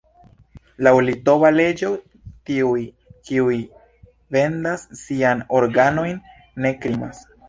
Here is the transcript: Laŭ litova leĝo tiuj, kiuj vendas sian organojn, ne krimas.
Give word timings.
Laŭ 0.85 0.91
litova 1.07 1.49
leĝo 1.57 1.89
tiuj, 2.49 2.79
kiuj 3.29 3.57
vendas 4.37 4.87
sian 5.01 5.45
organojn, 5.61 6.19
ne 6.67 6.73
krimas. 6.87 7.21